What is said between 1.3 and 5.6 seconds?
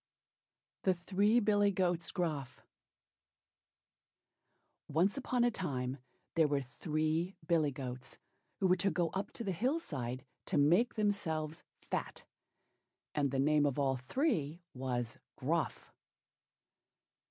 BILLY GOATS GRUFF Once on a